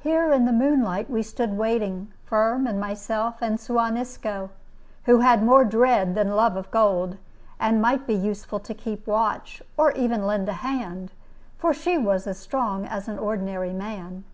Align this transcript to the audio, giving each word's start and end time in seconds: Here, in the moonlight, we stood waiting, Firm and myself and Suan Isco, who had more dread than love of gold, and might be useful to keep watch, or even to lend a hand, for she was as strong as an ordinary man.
Here, 0.00 0.32
in 0.32 0.46
the 0.46 0.50
moonlight, 0.52 1.10
we 1.10 1.22
stood 1.22 1.58
waiting, 1.58 2.10
Firm 2.24 2.66
and 2.66 2.80
myself 2.80 3.42
and 3.42 3.60
Suan 3.60 3.98
Isco, 3.98 4.48
who 5.04 5.18
had 5.20 5.42
more 5.44 5.62
dread 5.62 6.14
than 6.14 6.30
love 6.34 6.56
of 6.56 6.70
gold, 6.70 7.18
and 7.60 7.82
might 7.82 8.06
be 8.06 8.14
useful 8.14 8.60
to 8.60 8.72
keep 8.72 9.06
watch, 9.06 9.62
or 9.76 9.92
even 9.92 10.20
to 10.20 10.26
lend 10.26 10.48
a 10.48 10.54
hand, 10.64 11.12
for 11.58 11.74
she 11.74 11.98
was 11.98 12.26
as 12.26 12.38
strong 12.38 12.86
as 12.86 13.08
an 13.08 13.18
ordinary 13.18 13.74
man. 13.74 14.24